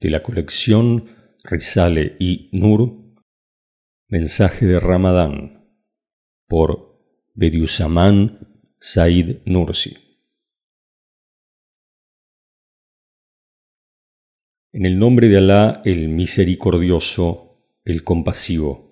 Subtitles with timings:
[0.00, 1.04] de la colección
[1.44, 2.98] Risale y Nur,
[4.08, 5.68] Mensaje de Ramadán,
[6.48, 6.98] por
[7.34, 9.96] Bediüzzaman Said Nursi.
[14.72, 18.90] En el nombre de Alá, el misericordioso, el compasivo.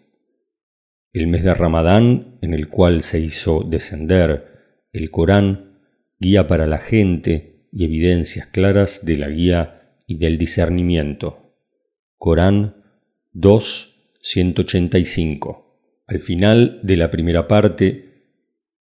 [1.13, 5.81] El mes de Ramadán, en el cual se hizo descender el Corán,
[6.19, 9.78] guía para la gente y evidencias claras de la guía
[10.09, 11.55] y del discernimiento.
[12.17, 12.83] Corán
[13.33, 16.03] 2, 185.
[16.07, 18.25] Al final de la primera parte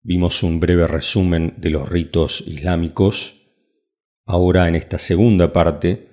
[0.02, 3.48] vimos un breve resumen de los ritos islámicos.
[4.26, 6.10] Ahora en esta segunda parte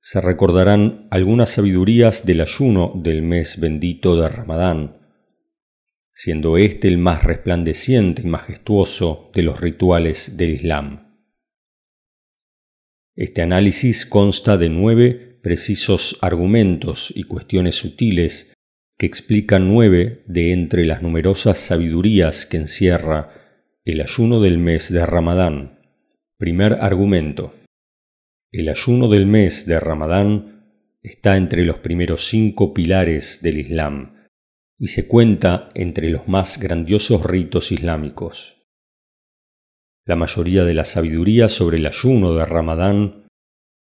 [0.00, 4.96] se recordarán algunas sabidurías del ayuno del mes bendito de Ramadán,
[6.14, 11.05] siendo este el más resplandeciente y majestuoso de los rituales del Islam.
[13.16, 18.52] Este análisis consta de nueve precisos argumentos y cuestiones sutiles
[18.98, 23.32] que explican nueve de entre las numerosas sabidurías que encierra
[23.86, 25.80] el ayuno del mes de Ramadán.
[26.36, 27.54] Primer argumento.
[28.52, 30.66] El ayuno del mes de Ramadán
[31.02, 34.26] está entre los primeros cinco pilares del Islam
[34.78, 38.55] y se cuenta entre los más grandiosos ritos islámicos.
[40.06, 43.26] La mayoría de las sabidurías sobre el ayuno de Ramadán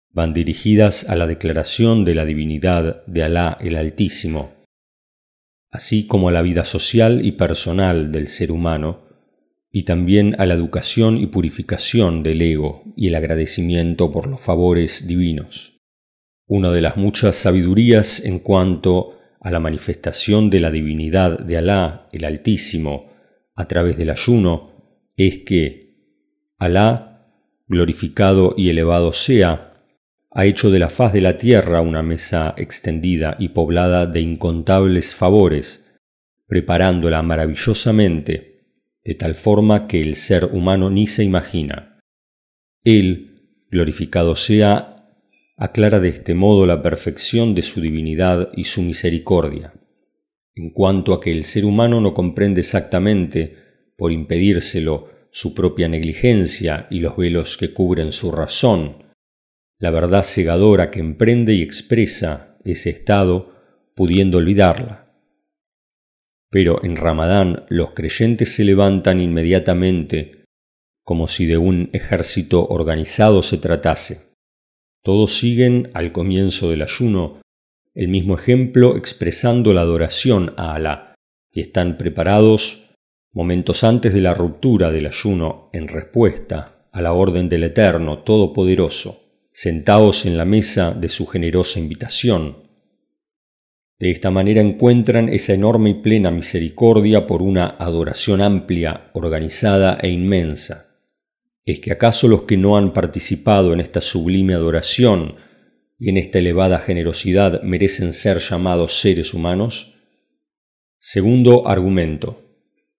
[0.09, 4.53] van dirigidas a la declaración de la divinidad de Alá el Altísimo,
[5.69, 9.01] así como a la vida social y personal del ser humano,
[9.69, 15.05] y también a la educación y purificación del ego y el agradecimiento por los favores
[15.05, 15.81] divinos.
[16.47, 22.07] Una de las muchas sabidurías en cuanto a la manifestación de la divinidad de Alá
[22.13, 23.11] el Altísimo
[23.55, 24.71] a través del ayuno
[25.17, 25.82] es que
[26.63, 27.27] Alá,
[27.67, 29.73] glorificado y elevado sea,
[30.31, 35.13] ha hecho de la faz de la tierra una mesa extendida y poblada de incontables
[35.13, 35.93] favores,
[36.47, 38.61] preparándola maravillosamente,
[39.03, 41.99] de tal forma que el ser humano ni se imagina.
[42.85, 45.09] Él, glorificado sea,
[45.57, 49.73] aclara de este modo la perfección de su divinidad y su misericordia.
[50.55, 53.57] En cuanto a que el ser humano no comprende exactamente,
[53.97, 58.97] por impedírselo, su propia negligencia y los velos que cubren su razón,
[59.79, 63.51] la verdad cegadora que emprende y expresa ese estado,
[63.95, 65.11] pudiendo olvidarla.
[66.51, 70.45] Pero en Ramadán los creyentes se levantan inmediatamente,
[71.03, 74.35] como si de un ejército organizado se tratase.
[75.03, 77.41] Todos siguen al comienzo del ayuno
[77.95, 81.15] el mismo ejemplo expresando la adoración a Alá
[81.51, 82.82] y están preparados
[83.33, 89.23] momentos antes de la ruptura del ayuno en respuesta a la orden del Eterno Todopoderoso,
[89.51, 92.57] sentados en la mesa de su generosa invitación.
[93.97, 100.09] De esta manera encuentran esa enorme y plena misericordia por una adoración amplia, organizada e
[100.09, 100.99] inmensa.
[101.65, 105.35] ¿Es que acaso los que no han participado en esta sublime adoración
[105.97, 109.95] y en esta elevada generosidad merecen ser llamados seres humanos?
[110.99, 112.42] Segundo argumento.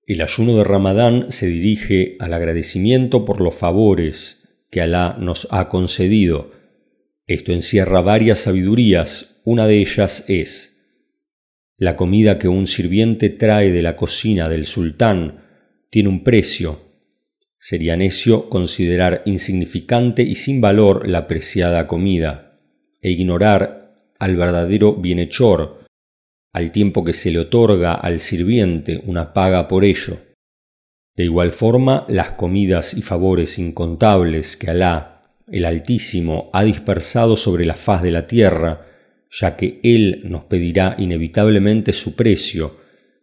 [0.07, 5.69] El ayuno de Ramadán se dirige al agradecimiento por los favores que Alá nos ha
[5.69, 6.53] concedido.
[7.27, 10.75] Esto encierra varias sabidurías, una de ellas es
[11.77, 15.45] la comida que un sirviente trae de la cocina del sultán
[15.91, 16.81] tiene un precio.
[17.59, 22.61] Sería necio considerar insignificante y sin valor la preciada comida
[23.01, 25.84] e ignorar al verdadero bienhechor
[26.55, 30.19] al tiempo que se le otorga al sirviente una paga por ello.
[31.17, 37.65] De igual forma, las comidas y favores incontables que Alá, el Altísimo, ha dispersado sobre
[37.65, 38.87] la faz de la tierra,
[39.31, 42.77] ya que Él nos pedirá inevitablemente su precio,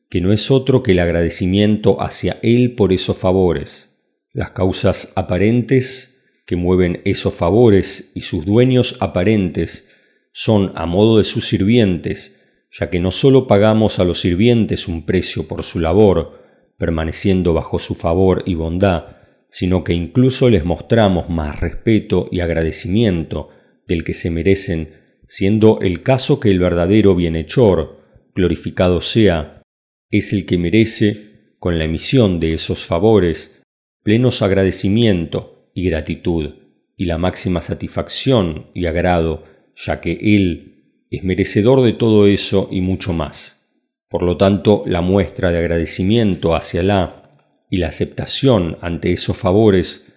[0.09, 3.97] que no es otro que el agradecimiento hacia Él por esos favores.
[4.33, 9.87] Las causas aparentes que mueven esos favores y sus dueños aparentes
[10.33, 12.40] son, a modo de sus sirvientes,
[12.71, 16.41] ya que no sólo pagamos a los sirvientes un precio por su labor,
[16.77, 19.17] permaneciendo bajo su favor y bondad,
[19.49, 23.49] sino que incluso les mostramos más respeto y agradecimiento
[23.87, 24.93] del que se merecen,
[25.27, 27.99] siendo el caso que el verdadero bienhechor,
[28.33, 29.61] glorificado sea,
[30.09, 33.61] es el que merece, con la emisión de esos favores,
[34.01, 36.55] plenos agradecimiento y gratitud,
[36.95, 39.43] y la máxima satisfacción y agrado,
[39.75, 40.70] ya que Él
[41.11, 43.67] es merecedor de todo eso y mucho más.
[44.09, 50.13] Por lo tanto, la muestra de agradecimiento hacia Alá y la aceptación ante esos favores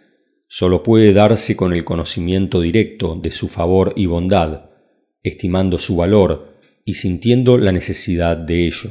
[0.46, 4.70] solo puede darse con el conocimiento directo de su favor y bondad,
[5.24, 8.90] estimando su valor y sintiendo la necesidad de ello.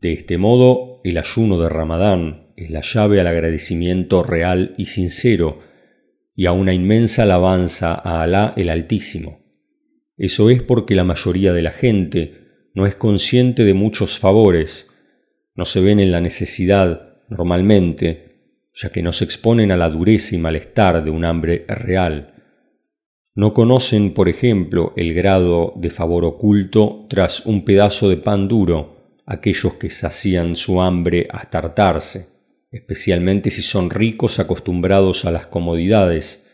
[0.00, 5.60] De este modo, el ayuno de Ramadán es la llave al agradecimiento real y sincero
[6.34, 9.45] y a una inmensa alabanza a Alá el Altísimo.
[10.16, 14.90] Eso es porque la mayoría de la gente no es consciente de muchos favores,
[15.54, 18.26] no se ven en la necesidad normalmente,
[18.74, 22.34] ya que no se exponen a la dureza y malestar de un hambre real.
[23.34, 29.20] No conocen, por ejemplo, el grado de favor oculto tras un pedazo de pan duro
[29.26, 32.28] aquellos que sacían su hambre hasta hartarse,
[32.70, 36.46] especialmente si son ricos acostumbrados a las comodidades,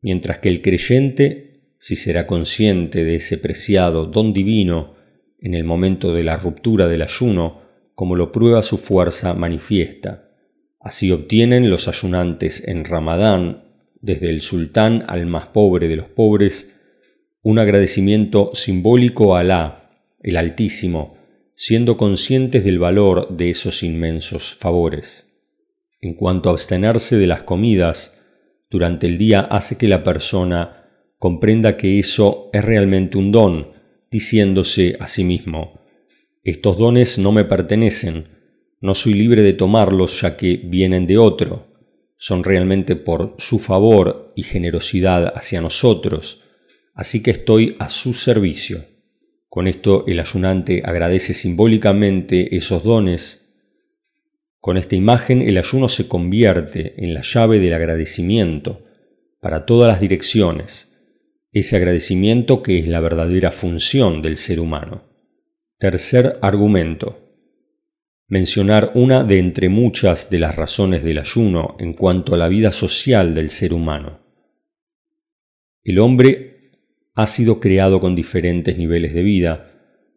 [0.00, 1.49] mientras que el creyente,
[1.80, 4.94] si será consciente de ese preciado don divino
[5.40, 7.62] en el momento de la ruptura del ayuno,
[7.94, 10.28] como lo prueba su fuerza manifiesta.
[10.78, 13.64] Así obtienen los ayunantes en Ramadán,
[14.02, 16.78] desde el sultán al más pobre de los pobres,
[17.42, 19.90] un agradecimiento simbólico a Alá,
[20.22, 21.16] el Altísimo,
[21.54, 25.26] siendo conscientes del valor de esos inmensos favores.
[26.02, 28.20] En cuanto a abstenerse de las comidas,
[28.68, 30.79] durante el día hace que la persona
[31.20, 33.72] comprenda que eso es realmente un don,
[34.10, 35.78] diciéndose a sí mismo,
[36.42, 38.24] estos dones no me pertenecen,
[38.80, 41.66] no soy libre de tomarlos ya que vienen de otro,
[42.16, 46.42] son realmente por su favor y generosidad hacia nosotros,
[46.94, 48.86] así que estoy a su servicio.
[49.50, 53.58] Con esto el ayunante agradece simbólicamente esos dones.
[54.58, 58.86] Con esta imagen el ayuno se convierte en la llave del agradecimiento
[59.40, 60.89] para todas las direcciones,
[61.52, 65.02] ese agradecimiento que es la verdadera función del ser humano.
[65.78, 67.18] Tercer argumento.
[68.28, 72.70] Mencionar una de entre muchas de las razones del ayuno en cuanto a la vida
[72.70, 74.20] social del ser humano.
[75.82, 76.72] El hombre
[77.14, 79.72] ha sido creado con diferentes niveles de vida,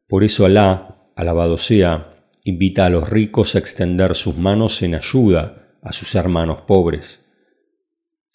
[0.07, 2.12] por eso Alá, alabado sea,
[2.44, 7.23] invita a los ricos a extender sus manos en ayuda a sus hermanos pobres.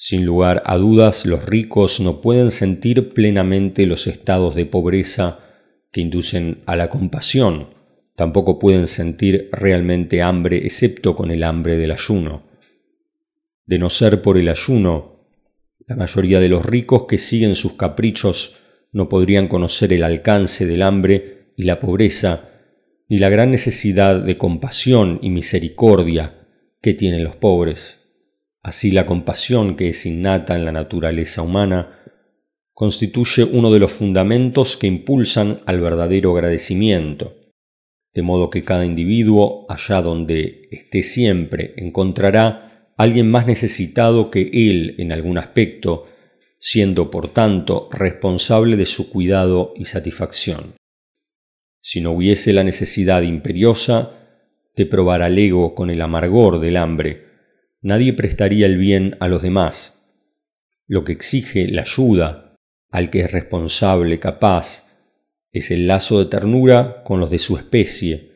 [0.00, 5.40] Sin lugar a dudas, los ricos no pueden sentir plenamente los estados de pobreza
[5.90, 7.74] que inducen a la compasión,
[8.14, 12.44] tampoco pueden sentir realmente hambre excepto con el hambre del ayuno.
[13.66, 15.26] De no ser por el ayuno,
[15.84, 18.60] la mayoría de los ricos que siguen sus caprichos
[18.92, 22.50] no podrían conocer el alcance del hambre y la pobreza,
[23.08, 26.46] ni la gran necesidad de compasión y misericordia
[26.80, 28.07] que tienen los pobres.
[28.68, 32.02] Así la compasión que es innata en la naturaleza humana
[32.74, 37.34] constituye uno de los fundamentos que impulsan al verdadero agradecimiento,
[38.12, 44.96] de modo que cada individuo, allá donde esté siempre, encontrará alguien más necesitado que él
[44.98, 46.04] en algún aspecto,
[46.60, 50.74] siendo por tanto responsable de su cuidado y satisfacción.
[51.80, 54.12] Si no hubiese la necesidad imperiosa
[54.76, 57.27] de probar al ego con el amargor del hambre,
[57.80, 60.06] nadie prestaría el bien a los demás.
[60.86, 62.56] Lo que exige la ayuda
[62.90, 64.88] al que es responsable, capaz,
[65.52, 68.32] es el lazo de ternura con los de su especie,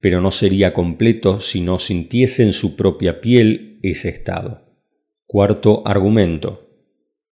[0.00, 4.62] pero no sería completo si no sintiese en su propia piel ese estado.
[5.26, 6.68] Cuarto argumento.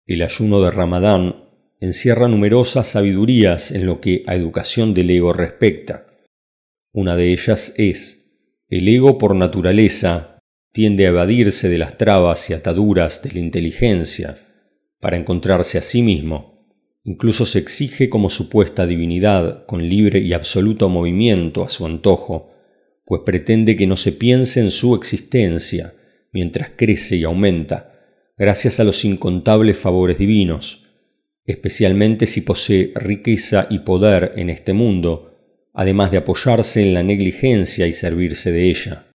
[0.06, 1.44] El ayuno de Ramadán
[1.80, 6.06] encierra numerosas sabidurías en lo que a educación del ego respecta.
[6.92, 8.32] Una de ellas es,
[8.68, 10.29] el ego por naturaleza
[10.72, 14.36] tiende a evadirse de las trabas y ataduras de la inteligencia,
[15.00, 16.68] para encontrarse a sí mismo.
[17.04, 22.52] Incluso se exige como supuesta divinidad con libre y absoluto movimiento a su antojo,
[23.06, 25.94] pues pretende que no se piense en su existencia
[26.32, 27.92] mientras crece y aumenta,
[28.36, 30.86] gracias a los incontables favores divinos,
[31.44, 35.34] especialmente si posee riqueza y poder en este mundo,
[35.74, 39.09] además de apoyarse en la negligencia y servirse de ella.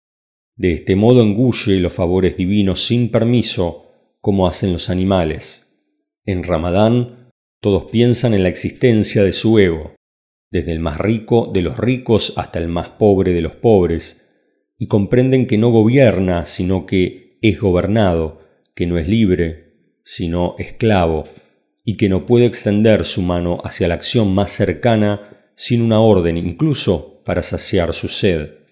[0.56, 3.86] De este modo engulle los favores divinos sin permiso,
[4.20, 5.76] como hacen los animales.
[6.24, 9.94] En Ramadán todos piensan en la existencia de su ego,
[10.50, 14.28] desde el más rico de los ricos hasta el más pobre de los pobres,
[14.78, 18.40] y comprenden que no gobierna, sino que es gobernado,
[18.74, 21.24] que no es libre, sino esclavo,
[21.84, 26.36] y que no puede extender su mano hacia la acción más cercana sin una orden
[26.36, 28.63] incluso para saciar su sed.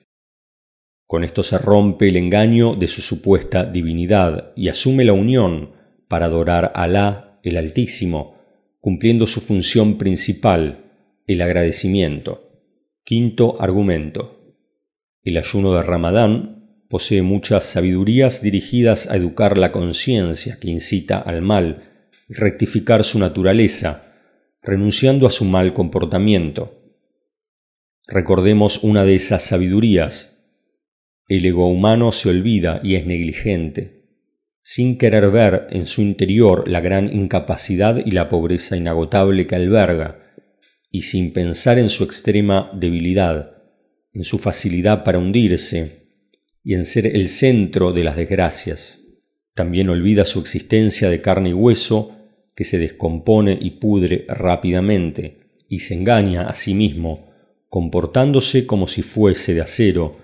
[1.13, 5.73] Con esto se rompe el engaño de su supuesta divinidad y asume la unión
[6.09, 8.39] para adorar a Alá el Altísimo,
[8.81, 10.87] cumpliendo su función principal,
[11.27, 12.63] el agradecimiento.
[13.05, 14.57] Quinto argumento.
[15.23, 21.43] El ayuno de Ramadán posee muchas sabidurías dirigidas a educar la conciencia que incita al
[21.43, 21.91] mal
[22.27, 24.15] y rectificar su naturaleza,
[24.63, 26.81] renunciando a su mal comportamiento.
[28.07, 30.32] Recordemos una de esas sabidurías.
[31.29, 34.03] El ego humano se olvida y es negligente,
[34.63, 40.35] sin querer ver en su interior la gran incapacidad y la pobreza inagotable que alberga,
[40.91, 43.63] y sin pensar en su extrema debilidad,
[44.13, 46.03] en su facilidad para hundirse
[46.63, 49.01] y en ser el centro de las desgracias.
[49.55, 52.17] También olvida su existencia de carne y hueso,
[52.55, 55.39] que se descompone y pudre rápidamente,
[55.69, 57.31] y se engaña a sí mismo,
[57.69, 60.19] comportándose como si fuese de acero,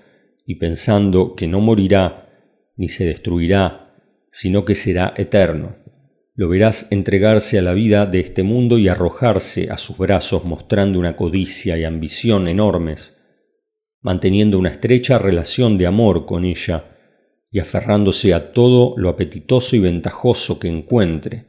[0.49, 2.26] y pensando que no morirá
[2.75, 3.95] ni se destruirá,
[4.33, 5.76] sino que será eterno.
[6.35, 10.99] Lo verás entregarse a la vida de este mundo y arrojarse a sus brazos mostrando
[10.99, 13.23] una codicia y ambición enormes,
[14.00, 16.97] manteniendo una estrecha relación de amor con ella
[17.50, 21.47] y aferrándose a todo lo apetitoso y ventajoso que encuentre,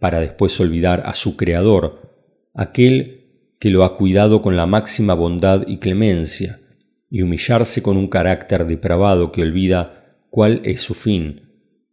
[0.00, 2.10] para después olvidar a su Creador,
[2.54, 6.60] aquel que lo ha cuidado con la máxima bondad y clemencia,
[7.10, 11.42] y humillarse con un carácter depravado que olvida cuál es su fin,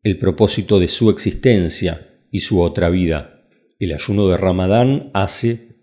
[0.03, 3.47] el propósito de su existencia y su otra vida.
[3.79, 5.75] El ayuno de Ramadán hace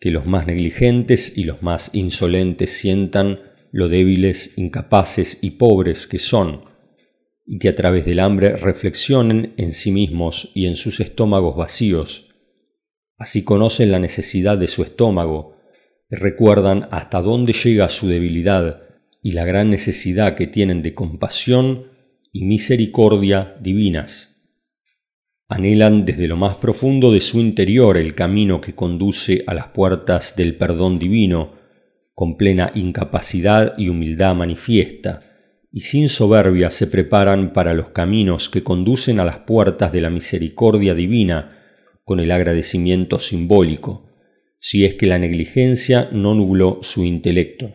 [0.00, 6.18] que los más negligentes y los más insolentes sientan lo débiles, incapaces y pobres que
[6.18, 6.62] son,
[7.46, 12.28] y que a través del hambre reflexionen en sí mismos y en sus estómagos vacíos.
[13.16, 15.59] Así conocen la necesidad de su estómago
[16.16, 18.82] recuerdan hasta dónde llega su debilidad
[19.22, 21.84] y la gran necesidad que tienen de compasión
[22.32, 24.36] y misericordia divinas.
[25.48, 30.36] Anhelan desde lo más profundo de su interior el camino que conduce a las puertas
[30.36, 31.54] del perdón divino,
[32.14, 35.22] con plena incapacidad y humildad manifiesta,
[35.72, 40.10] y sin soberbia se preparan para los caminos que conducen a las puertas de la
[40.10, 41.58] misericordia divina,
[42.04, 44.09] con el agradecimiento simbólico,
[44.60, 47.74] si es que la negligencia no nubló su intelecto.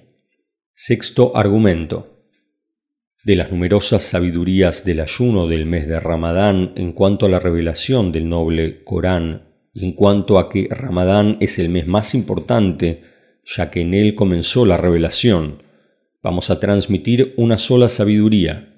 [0.73, 2.21] Sexto argumento
[3.25, 8.13] de las numerosas sabidurías del ayuno del mes de Ramadán en cuanto a la revelación
[8.13, 13.03] del noble Corán en cuanto a que Ramadán es el mes más importante,
[13.43, 15.61] ya que en él comenzó la revelación,
[16.23, 18.73] vamos a transmitir una sola sabiduría.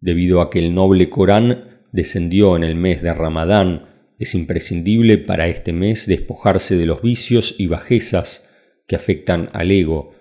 [0.00, 3.86] Debido a que el noble Corán descendió en el mes de Ramadán,
[4.18, 8.48] es imprescindible para este mes despojarse de los vicios y bajezas
[8.86, 10.12] que afectan al ego,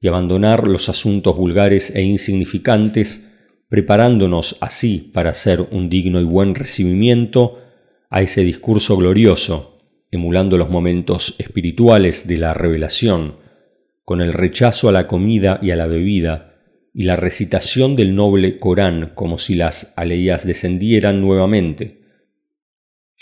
[0.00, 3.28] y abandonar los asuntos vulgares e insignificantes,
[3.68, 7.58] preparándonos así para hacer un digno y buen recibimiento
[8.08, 9.78] a ese discurso glorioso,
[10.10, 13.36] emulando los momentos espirituales de la revelación,
[14.04, 16.56] con el rechazo a la comida y a la bebida,
[16.92, 21.99] y la recitación del noble Corán como si las aleías descendieran nuevamente.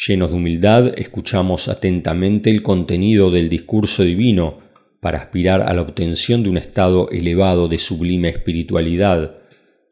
[0.06, 4.60] Llenos de humildad, escuchamos atentamente el contenido del discurso divino,
[5.00, 9.38] para aspirar a la obtención de un estado elevado de sublime espiritualidad,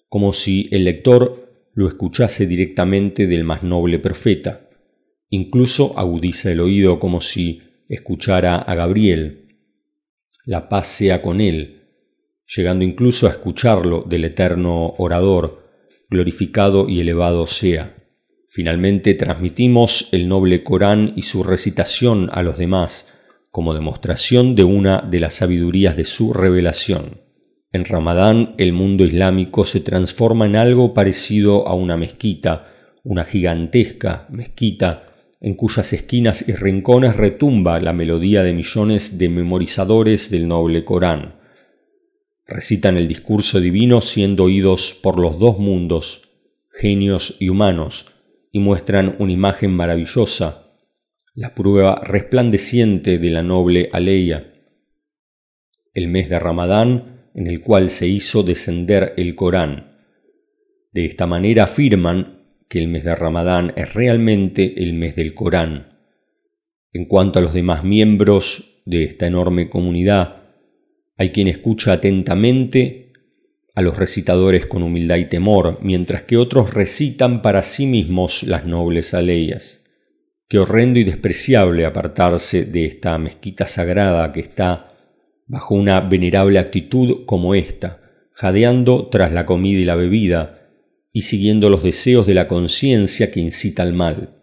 [0.08, 4.68] como si el lector lo escuchase directamente del más noble profeta.
[5.28, 9.58] Incluso agudiza el oído como si escuchara a Gabriel.
[10.44, 11.82] La paz sea con él,
[12.46, 15.64] llegando incluso a escucharlo del eterno orador,
[16.08, 18.05] glorificado y elevado sea.
[18.48, 23.08] Finalmente transmitimos el noble Corán y su recitación a los demás,
[23.50, 27.20] como demostración de una de las sabidurías de su revelación.
[27.72, 32.72] En Ramadán el mundo islámico se transforma en algo parecido a una mezquita,
[33.02, 35.06] una gigantesca mezquita
[35.40, 41.36] en cuyas esquinas y rincones retumba la melodía de millones de memorizadores del noble Corán.
[42.46, 46.30] Recitan el discurso divino siendo oídos por los dos mundos,
[46.70, 48.15] genios y humanos,
[48.56, 50.72] y muestran una imagen maravillosa
[51.34, 54.50] la prueba resplandeciente de la noble Aleya,
[55.92, 59.98] el mes de Ramadán en el cual se hizo descender el Corán.
[60.90, 65.98] De esta manera afirman que el mes de Ramadán es realmente el mes del Corán.
[66.94, 70.44] En cuanto a los demás miembros de esta enorme comunidad,
[71.18, 73.05] hay quien escucha atentamente
[73.76, 78.64] a los recitadores con humildad y temor, mientras que otros recitan para sí mismos las
[78.64, 79.84] nobles aleyas.
[80.48, 84.94] Qué horrendo y despreciable apartarse de esta mezquita sagrada que está
[85.46, 88.00] bajo una venerable actitud como esta,
[88.32, 90.70] jadeando tras la comida y la bebida,
[91.12, 94.42] y siguiendo los deseos de la conciencia que incita al mal.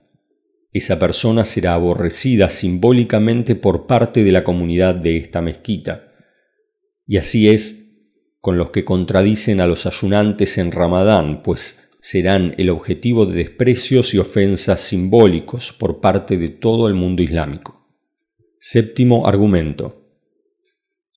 [0.71, 6.13] Esa persona será aborrecida simbólicamente por parte de la comunidad de esta mezquita.
[7.07, 7.82] Y así es
[8.43, 14.13] con los que contradicen a los ayunantes en Ramadán, pues serán el objetivo de desprecios
[14.13, 17.87] y ofensas simbólicos por parte de todo el mundo islámico.
[18.59, 20.09] Séptimo argumento.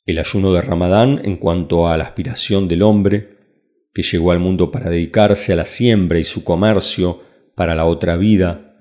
[0.04, 3.38] El ayuno de Ramadán en cuanto a la aspiración del hombre,
[3.92, 7.24] que llegó al mundo para dedicarse a la siembra y su comercio
[7.56, 8.76] para la otra vida,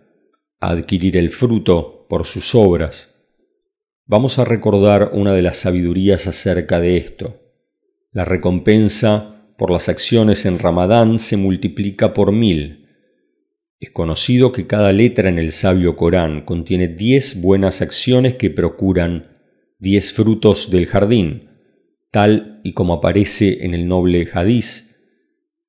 [0.59, 3.11] a adquirir el fruto por sus obras.
[4.05, 7.41] Vamos a recordar una de las sabidurías acerca de esto.
[8.15, 12.85] La recompensa por las acciones en Ramadán se multiplica por mil
[13.79, 19.37] es conocido que cada letra en el sabio Corán contiene diez buenas acciones que procuran
[19.79, 21.49] diez frutos del jardín,
[22.09, 24.95] tal y como aparece en el noble hadiz.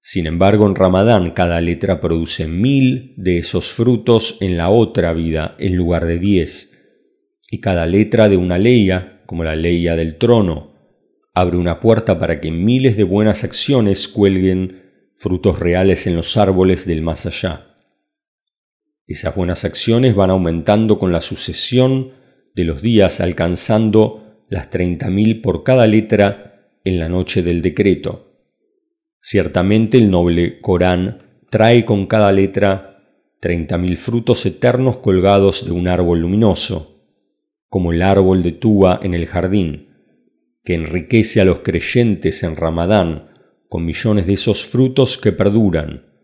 [0.00, 5.56] Sin embargo, en Ramadán cada letra produce mil de esos frutos en la otra vida
[5.58, 6.78] en lugar de diez,
[7.50, 10.75] y cada letra de una leya, como la leya del trono,
[11.36, 16.86] abre una puerta para que miles de buenas acciones cuelguen frutos reales en los árboles
[16.86, 17.76] del más allá.
[19.06, 22.12] Esas buenas acciones van aumentando con la sucesión
[22.54, 28.32] de los días, alcanzando las 30.000 por cada letra en la noche del decreto.
[29.20, 33.04] Ciertamente el noble Corán trae con cada letra
[33.42, 37.04] 30.000 frutos eternos colgados de un árbol luminoso,
[37.68, 39.85] como el árbol de Túa en el jardín,
[40.66, 43.30] que enriquece a los creyentes en Ramadán
[43.70, 46.16] con millones de esos frutos que perduran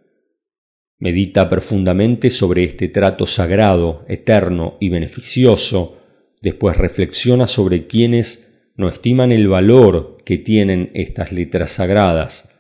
[1.02, 5.98] Medita profundamente sobre este trato sagrado, eterno y beneficioso,
[6.40, 12.50] después reflexiona sobre quienes no estiman el valor que tienen estas letras sagradas.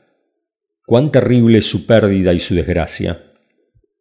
[0.84, 3.32] Cuán terrible es su pérdida y su desgracia.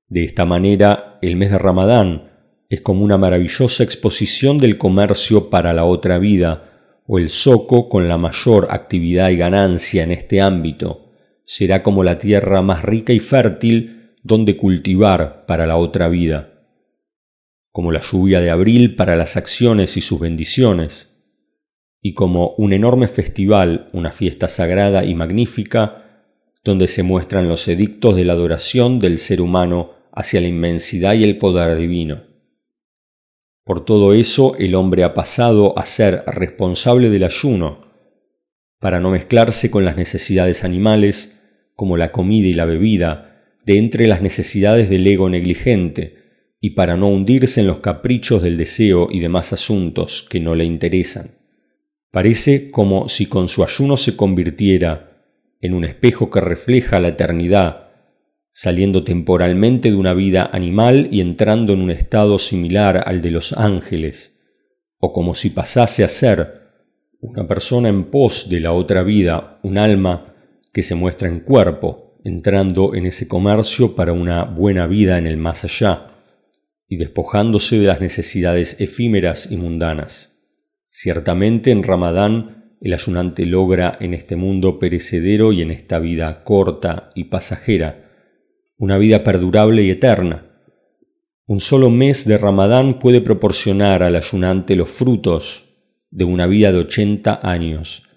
[0.08, 2.32] De esta manera, el mes de Ramadán
[2.68, 6.71] es como una maravillosa exposición del comercio para la otra vida,
[7.13, 11.12] o el soco con la mayor actividad y ganancia en este ámbito.
[11.44, 16.70] Será como la tierra más rica y fértil donde cultivar para la otra vida,
[17.70, 21.22] como la lluvia de abril para las acciones y sus bendiciones,
[22.01, 26.31] y como un enorme festival, una fiesta sagrada y magnífica,
[26.64, 31.25] donde se muestran los edictos de la adoración del ser humano hacia la inmensidad y
[31.25, 32.30] el poder divino.
[33.64, 37.82] Por todo eso el hombre ha pasado a ser responsable del ayuno,
[38.80, 41.40] para no mezclarse con las necesidades animales,
[41.76, 46.18] como la comida y la bebida, de entre las necesidades del ego negligente,
[46.60, 50.64] y para no hundirse en los caprichos del deseo y demás asuntos que no le
[50.64, 51.32] interesan.
[52.12, 55.24] Parece como si con su ayuno se convirtiera
[55.62, 57.91] en un espejo que refleja la eternidad,
[58.53, 63.53] saliendo temporalmente de una vida animal y entrando en un estado similar al de los
[63.53, 64.40] ángeles,
[64.98, 66.61] o como si pasase a ser
[67.20, 70.35] una persona en pos de la otra vida, un alma
[70.74, 75.37] que se muestra en cuerpo, entrando en ese comercio para una buena vida en el
[75.37, 76.07] más allá
[76.87, 80.40] y despojándose de las necesidades efímeras y mundanas.
[80.90, 87.11] Ciertamente en Ramadán el ayunante logra en este mundo perecedero y en esta vida corta
[87.16, 88.11] y pasajera,
[88.81, 90.48] una vida perdurable y eterna.
[91.46, 95.75] Un solo mes de Ramadán puede proporcionar al ayunante los frutos
[96.09, 98.09] de una vida de ochenta años.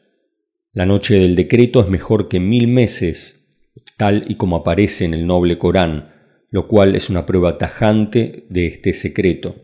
[0.72, 5.27] La noche del decreto es mejor que mil meses tal y como aparece en el
[5.27, 6.14] noble Corán,
[6.48, 9.57] lo cual es una prueba tajante de este secreto.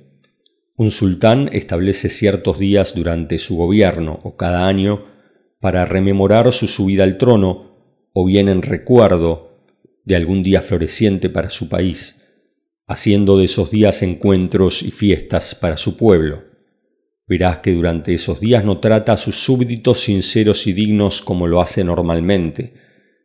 [0.77, 5.07] Un sultán establece ciertos días durante su gobierno o cada año
[5.61, 9.50] para rememorar su subida al trono o bien en recuerdo
[10.05, 12.27] de algún día floreciente para su país,
[12.87, 16.45] haciendo de esos días encuentros y fiestas para su pueblo.
[17.27, 21.61] Verás que durante esos días no trata a sus súbditos sinceros y dignos como lo
[21.61, 22.75] hace normalmente,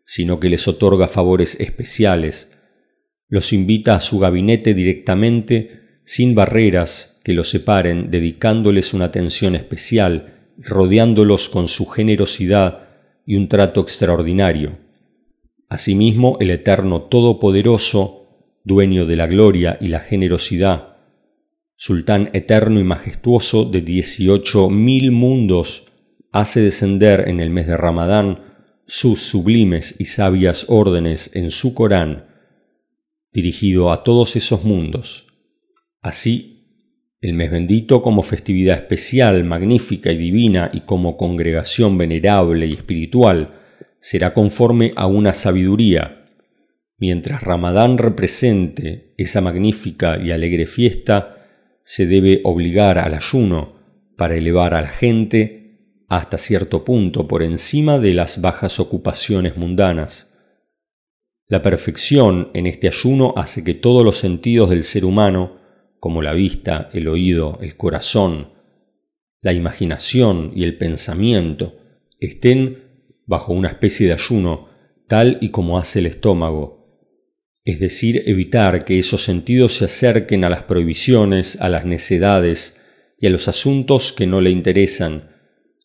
[0.05, 2.49] sino que les otorga favores especiales,
[3.27, 10.51] los invita a su gabinete directamente, sin barreras que los separen, dedicándoles una atención especial,
[10.59, 12.87] rodeándolos con su generosidad
[13.25, 14.84] y un trato extraordinario.
[15.69, 18.27] Asimismo, el Eterno Todopoderoso,
[18.63, 20.95] dueño de la gloria y la generosidad,
[21.77, 25.91] Sultán eterno y majestuoso de dieciocho mil mundos,
[26.31, 28.39] hace descender en el mes de Ramadán
[28.87, 32.27] sus sublimes y sabias órdenes en su Corán,
[33.33, 35.27] dirigido a todos esos mundos.
[36.01, 36.55] Así,
[37.19, 43.64] el mes bendito como festividad especial, magnífica y divina y como congregación venerable y espiritual,
[43.99, 46.25] será conforme a una sabiduría,
[46.97, 51.47] mientras Ramadán represente esa magnífica y alegre fiesta,
[51.83, 53.75] se debe obligar al ayuno
[54.17, 55.65] para elevar a la gente
[56.07, 60.31] hasta cierto punto por encima de las bajas ocupaciones mundanas.
[61.47, 65.57] La perfección en este ayuno hace que todos los sentidos del ser humano,
[65.99, 68.49] como la vista, el oído, el corazón,
[69.41, 71.75] la imaginación y el pensamiento
[72.19, 72.84] estén
[73.25, 74.69] bajo una especie de ayuno
[75.07, 76.85] tal y como hace el estómago,
[77.63, 82.79] es decir, evitar que esos sentidos se acerquen a las prohibiciones, a las necedades
[83.19, 85.31] y a los asuntos que no le interesan,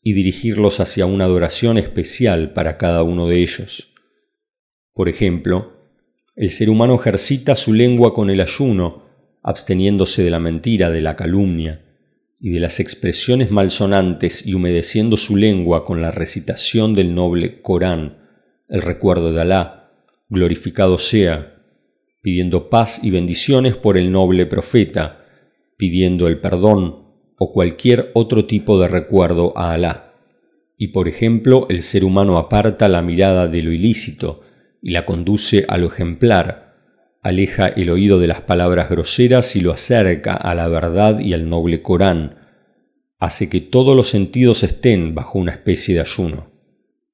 [0.03, 3.92] y dirigirlos hacia una adoración especial para cada uno de ellos.
[4.94, 5.92] Por ejemplo,
[6.37, 9.05] el ser humano ejercita su lengua con el ayuno,
[9.42, 11.89] absteniéndose de la mentira, de la calumnia
[12.40, 18.18] y de las expresiones malsonantes y humedeciendo su lengua con la recitación del noble Corán,
[18.68, 19.92] el recuerdo de Alá,
[20.31, 21.57] glorificado sea,
[22.22, 25.26] pidiendo paz y bendiciones por el noble profeta,
[25.76, 27.05] pidiendo el perdón
[27.38, 30.14] o cualquier otro tipo de recuerdo a Alá.
[30.79, 34.40] Y por ejemplo, el ser humano aparta la mirada de lo ilícito
[34.81, 36.70] y la conduce a lo ejemplar,
[37.23, 41.49] aleja el oído de las palabras groseras y lo acerca a la verdad y al
[41.49, 42.37] noble Corán,
[43.19, 46.51] hace que todos los sentidos estén bajo una especie de ayuno.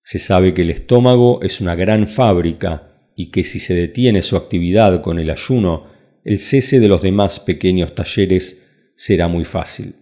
[0.02, 4.36] Se sabe que el estómago es una gran fábrica y que si se detiene su
[4.36, 5.88] actividad con el ayuno,
[6.24, 9.96] el cese de los demás pequeños talleres será muy fácil.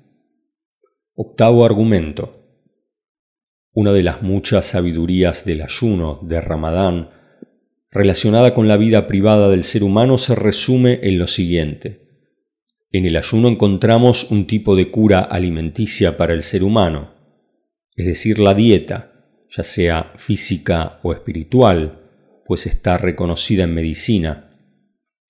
[1.14, 2.40] Octavo argumento.
[3.72, 7.10] Una de las muchas sabidurías del ayuno de Ramadán,
[7.94, 12.00] relacionada con la vida privada del ser humano, se resume en lo siguiente.
[12.90, 17.14] En el ayuno encontramos un tipo de cura alimenticia para el ser humano,
[17.96, 19.12] es decir, la dieta,
[19.48, 22.00] ya sea física o espiritual,
[22.44, 24.50] pues está reconocida en medicina,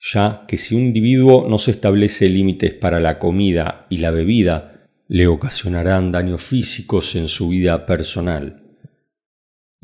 [0.01, 4.89] ya que si un individuo no se establece límites para la comida y la bebida,
[5.09, 8.64] le ocasionarán daños físicos en su vida personal.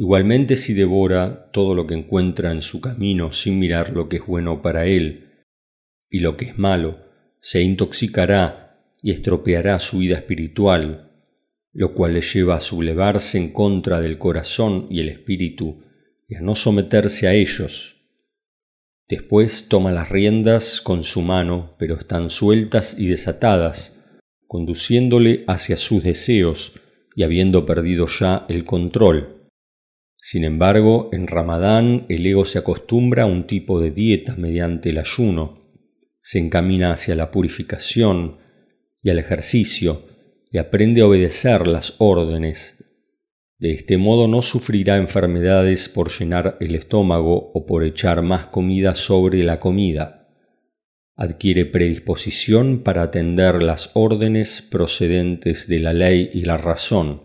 [0.01, 4.27] Igualmente si devora todo lo que encuentra en su camino sin mirar lo que es
[4.27, 5.45] bueno para él
[6.09, 7.01] y lo que es malo,
[7.43, 11.13] se intoxicará y estropeará su vida espiritual,
[11.75, 15.85] lo cual le lleva a sublevarse en contra del corazón y el espíritu
[16.27, 17.97] y a no someterse a ellos.
[19.07, 24.03] Después toma las riendas con su mano, pero están sueltas y desatadas,
[24.47, 26.73] conduciéndole hacia sus deseos
[27.15, 29.40] y habiendo perdido ya el control.
[30.21, 34.99] Sin embargo, en Ramadán el ego se acostumbra a un tipo de dieta mediante el
[34.99, 35.61] ayuno,
[36.21, 38.39] se encamina hacia la purificación
[39.03, 40.05] y al ejercicio
[40.51, 42.85] y aprende a obedecer las órdenes.
[43.59, 48.95] De este modo no sufrirá enfermedades por llenar el estómago o por echar más comida
[48.95, 50.29] sobre la comida.
[51.17, 57.23] Adquiere predisposición para atender las órdenes procedentes de la ley y la razón,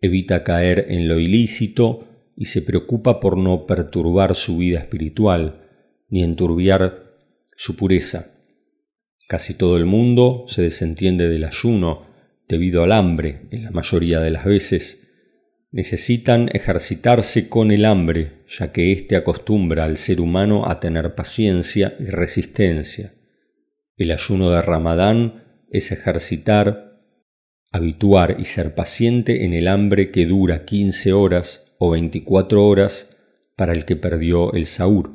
[0.00, 5.62] evita caer en lo ilícito y se preocupa por no perturbar su vida espiritual
[6.08, 7.14] ni enturbiar
[7.56, 8.32] su pureza.
[9.28, 12.06] Casi todo el mundo se desentiende del ayuno
[12.48, 15.02] debido al hambre en la mayoría de las veces,
[15.72, 21.94] necesitan ejercitarse con el hambre, ya que éste acostumbra al ser humano a tener paciencia
[21.98, 23.12] y resistencia.
[23.96, 26.85] El ayuno de Ramadán es ejercitar,
[27.72, 33.16] habituar y ser paciente en el hambre que dura 15 horas o 24 horas
[33.56, 35.12] para el que perdió el saúr.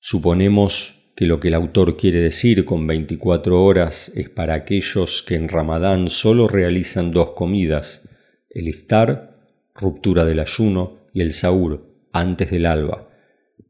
[0.00, 5.34] Suponemos que lo que el autor quiere decir con 24 horas es para aquellos que
[5.34, 8.08] en Ramadán solo realizan dos comidas,
[8.50, 9.36] el iftar
[9.74, 13.08] ruptura del ayuno y el saúr antes del alba.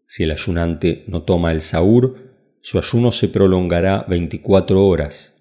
[0.06, 5.37] Si el ayunante no toma el saúr, su ayuno se prolongará 24 horas,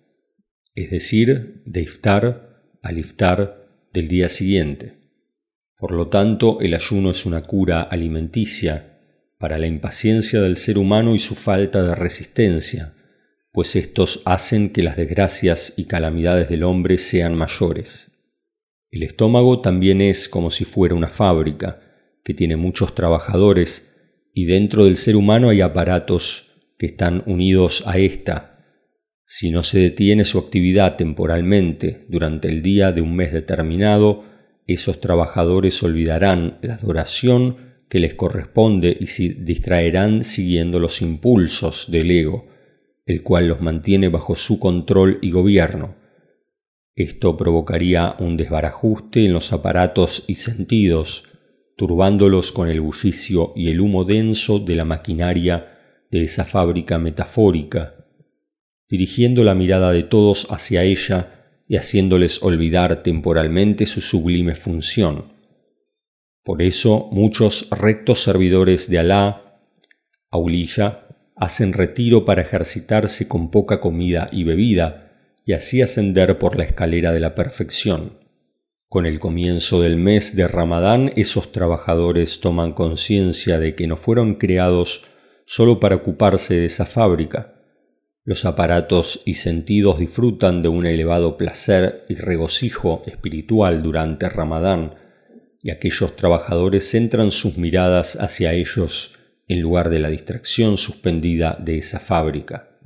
[0.77, 4.93] es decir, de iftar al iftar del día siguiente.
[5.75, 8.99] Por lo tanto, el ayuno es una cura alimenticia
[9.39, 12.93] para la impaciencia del ser humano y su falta de resistencia,
[13.51, 18.11] pues estos hacen que las desgracias y calamidades del hombre sean mayores.
[18.91, 21.81] El estómago también es como si fuera una fábrica,
[22.23, 23.95] que tiene muchos trabajadores,
[24.31, 28.56] y dentro del ser humano hay aparatos que están unidos a ésta.
[29.29, 34.23] Si no se detiene su actividad temporalmente durante el día de un mes determinado,
[34.67, 37.57] esos trabajadores olvidarán la adoración
[37.89, 42.47] que les corresponde y se distraerán siguiendo los impulsos del ego,
[43.05, 45.95] el cual los mantiene bajo su control y gobierno.
[46.95, 51.25] Esto provocaría un desbarajuste en los aparatos y sentidos,
[51.75, 55.73] turbándolos con el bullicio y el humo denso de la maquinaria
[56.11, 57.96] de esa fábrica metafórica,
[58.89, 61.33] dirigiendo la mirada de todos hacia ella
[61.67, 65.33] y haciéndoles olvidar temporalmente su sublime función.
[66.43, 69.59] Por eso muchos rectos servidores de Alá,
[70.31, 75.03] Aulilla, hacen retiro para ejercitarse con poca comida y bebida,
[75.45, 78.19] y así ascender por la escalera de la perfección.
[78.89, 84.35] Con el comienzo del mes de Ramadán, esos trabajadores toman conciencia de que no fueron
[84.35, 85.03] creados
[85.45, 87.56] solo para ocuparse de esa fábrica.
[88.27, 94.95] Los aparatos y sentidos disfrutan de un elevado placer y regocijo espiritual durante Ramadán,
[95.63, 101.77] y aquellos trabajadores centran sus miradas hacia ellos en lugar de la distracción suspendida de
[101.77, 102.77] esa fábrica.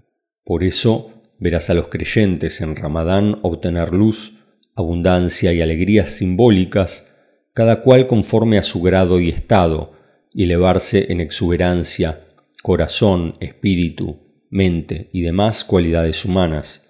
[0.43, 4.33] Por eso verás a los creyentes en Ramadán obtener luz,
[4.75, 7.15] abundancia y alegrías simbólicas,
[7.55, 9.93] cada cual conforme a su grado y estado,
[10.35, 12.27] y elevarse en exuberancia,
[12.61, 16.87] corazón, espíritu, mente y demás cualidades humanas.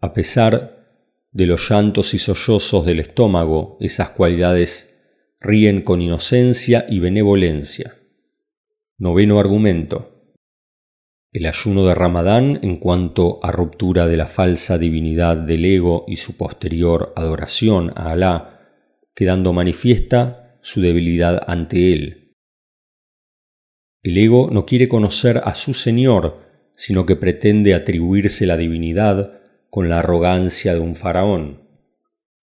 [0.00, 0.86] A pesar
[1.30, 4.98] de los llantos y sollozos del estómago, esas cualidades
[5.38, 7.94] ríen con inocencia y benevolencia.
[8.98, 10.08] Noveno argumento.
[11.30, 16.16] El ayuno de Ramadán en cuanto a ruptura de la falsa divinidad del ego y
[16.16, 18.60] su posterior adoración a Alá,
[19.14, 22.36] quedando manifiesta su debilidad ante él.
[24.02, 29.88] El ego no quiere conocer a su Señor, sino que pretende atribuirse la divinidad con
[29.88, 31.62] la arrogancia de un faraón.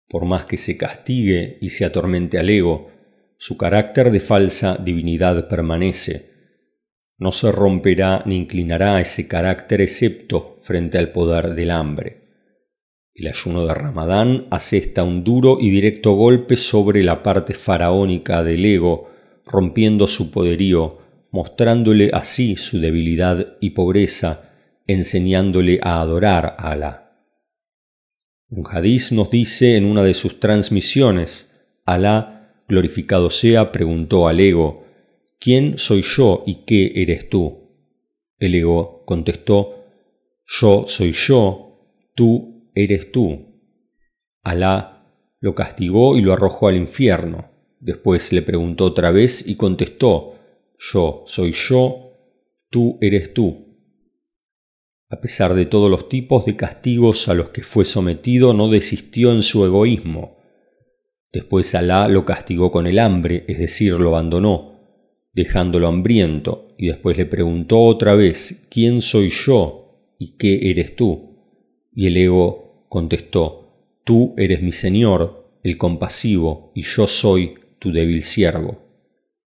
[0.08, 2.90] Por más que se castigue y se atormente al ego,
[3.38, 6.30] su carácter de falsa divinidad permanece.
[7.18, 12.22] No se romperá ni inclinará ese carácter excepto frente al poder del hambre.
[13.14, 18.64] El ayuno de Ramadán asesta un duro y directo golpe sobre la parte faraónica del
[18.64, 19.10] ego,
[19.44, 20.98] rompiendo su poderío,
[21.32, 24.50] mostrándole así su debilidad y pobreza,
[24.86, 27.26] enseñándole a adorar a Alá.
[28.50, 31.48] Un hadiz nos dice en una de sus transmisiones,
[31.86, 34.84] Alá, glorificado sea, preguntó al ego,
[35.40, 37.70] ¿quién soy yo y qué eres tú?
[38.38, 39.86] El ego contestó,
[40.46, 43.58] yo soy yo, tú eres tú.
[44.42, 45.06] Alá
[45.40, 47.50] lo castigó y lo arrojó al infierno.
[47.80, 50.34] Después le preguntó otra vez y contestó,
[50.82, 52.12] yo soy yo,
[52.68, 53.72] tú eres tú.
[55.08, 59.32] A pesar de todos los tipos de castigos a los que fue sometido, no desistió
[59.32, 60.38] en su egoísmo.
[61.32, 64.80] Después Alá lo castigó con el hambre, es decir, lo abandonó,
[65.32, 71.36] dejándolo hambriento, y después le preguntó otra vez, ¿quién soy yo y qué eres tú?
[71.94, 78.24] Y el ego contestó, tú eres mi Señor, el compasivo, y yo soy tu débil
[78.24, 78.78] siervo.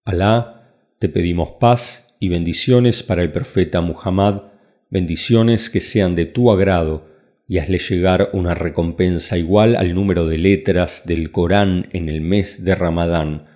[0.03, 0.56] Alá,
[0.99, 4.43] te pedimos paz y bendiciones para el profeta Muhammad,
[4.89, 7.15] bendiciones que sean de tu agrado,
[7.47, 12.65] y hazle llegar una recompensa igual al número de letras del Corán en el mes
[12.65, 13.47] de Ramadán,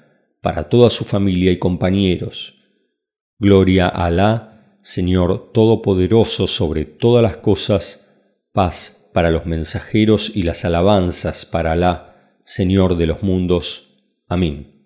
[0.42, 2.60] para toda su familia y compañeros.
[3.38, 8.08] Gloria a Alá, Señor Todopoderoso sobre todas las cosas,
[8.54, 14.04] paz para los mensajeros y las alabanzas para Alá, Señor de los mundos.
[14.28, 14.81] Amén.